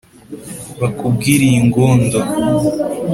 [0.81, 2.19] Bakubwire iy' Ingondo,